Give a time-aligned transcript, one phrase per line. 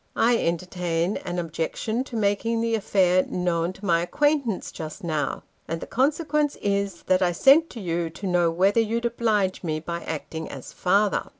[0.15, 5.79] I entertain an objection to making the affair known to my acquaintance just now; and
[5.79, 10.01] the consequence is, that I sent to you to know whether you'd oblige me by
[10.05, 11.29] acting as father."